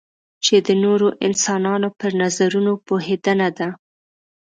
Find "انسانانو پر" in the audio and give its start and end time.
1.27-2.11